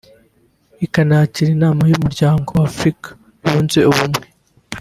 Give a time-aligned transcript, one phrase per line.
[0.85, 3.07] ikanakira inama y’Umuryango wa Afurika
[3.47, 4.25] yunze ubumwe